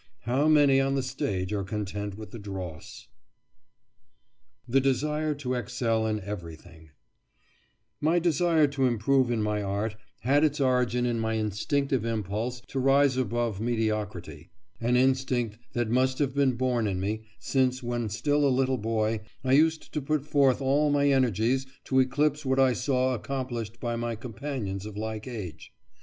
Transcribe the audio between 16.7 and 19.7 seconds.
in me, since, when still a little boy, I